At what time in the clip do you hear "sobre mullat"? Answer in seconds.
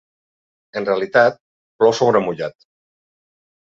1.99-2.67